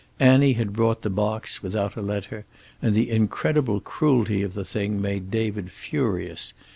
[0.19, 2.47] Annie had brought the box, without a letter,
[2.81, 6.53] and the incredible cruelty of the thing made David furious.